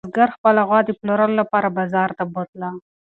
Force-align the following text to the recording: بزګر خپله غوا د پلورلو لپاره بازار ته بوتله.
بزګر 0.05 0.29
خپله 0.35 0.61
غوا 0.67 0.79
د 0.85 0.89
پلورلو 0.99 1.39
لپاره 1.41 1.73
بازار 1.77 2.09
ته 2.17 2.23
بوتله. 2.33 2.69